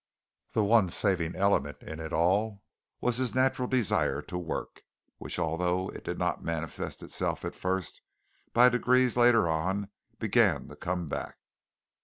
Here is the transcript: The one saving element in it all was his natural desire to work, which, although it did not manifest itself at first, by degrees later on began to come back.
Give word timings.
The 0.53 0.63
one 0.63 0.89
saving 0.89 1.35
element 1.35 1.83
in 1.83 1.99
it 1.99 2.11
all 2.11 2.63
was 3.01 3.17
his 3.17 3.35
natural 3.35 3.67
desire 3.67 4.19
to 4.23 4.35
work, 4.35 4.81
which, 5.19 5.37
although 5.37 5.89
it 5.89 6.03
did 6.03 6.17
not 6.17 6.43
manifest 6.43 7.03
itself 7.03 7.45
at 7.45 7.53
first, 7.53 8.01
by 8.51 8.67
degrees 8.69 9.15
later 9.15 9.47
on 9.47 9.89
began 10.17 10.67
to 10.69 10.75
come 10.75 11.05
back. 11.05 11.37